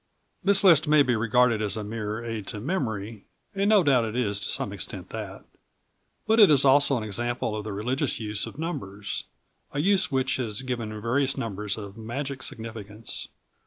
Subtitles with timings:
[0.43, 4.15] This list may be regarded as a mere aid to memory, and no doubt it
[4.15, 5.45] is to some extent that.
[6.25, 9.25] But it is also an example of the religious use of numbers
[9.73, 13.27] a use which has given various numbers a magic significance.